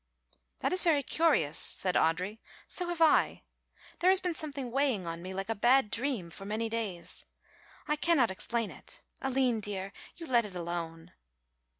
"That 0.61 0.73
is 0.73 0.81
very 0.81 1.03
curious," 1.03 1.59
said 1.59 1.93
Audry, 1.93 2.39
"so 2.67 2.87
have 2.89 3.01
I. 3.03 3.43
There 3.99 4.09
has 4.09 4.19
been 4.19 4.33
something 4.33 4.71
weighing 4.71 5.05
on 5.05 5.21
me 5.21 5.31
like 5.31 5.47
a 5.47 5.53
bad 5.53 5.91
dream 5.91 6.31
for 6.31 6.43
many 6.43 6.69
days. 6.69 7.25
I 7.87 7.97
cannot 7.97 8.31
explain 8.31 8.71
it. 8.71 9.03
Aline, 9.21 9.59
dear, 9.59 9.93
you 10.17 10.25
let 10.25 10.43
it 10.45 10.55
alone." 10.55 11.13